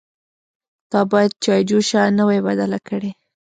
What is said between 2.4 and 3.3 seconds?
بدله کړې.